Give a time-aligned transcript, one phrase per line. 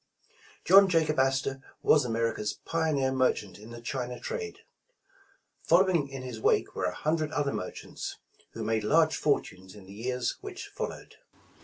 [0.65, 4.61] John Jacob Astor was America's pioneer mer chant in the China trade.
[5.61, 8.17] Following in his wake were a hundred other merchants,
[8.53, 11.17] who made large fortunes in the years which followed.